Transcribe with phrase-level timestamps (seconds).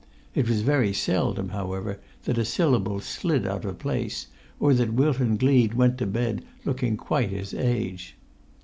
[0.33, 5.37] It was very seldom, however, that a syllable slid out of place, or that Wilton
[5.37, 8.15] Gleed went to bed looking quite his age.